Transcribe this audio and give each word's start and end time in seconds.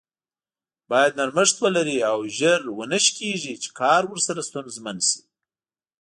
بايد 0.89 1.13
نرمښت 1.19 1.57
ولري 1.63 1.97
او 2.11 2.19
زر 2.39 2.61
و 2.77 2.79
نه 2.91 2.99
شکیږي 3.05 3.53
چې 3.63 3.69
کار 3.79 4.01
ورسره 4.07 4.41
ستونزمن 4.49 4.97
شي. 5.07 5.19